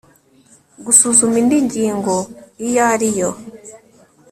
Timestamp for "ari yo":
2.93-3.29